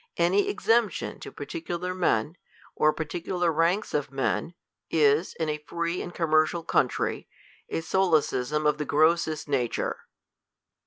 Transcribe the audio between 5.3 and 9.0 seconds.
in a free and commercial country, a solecism of the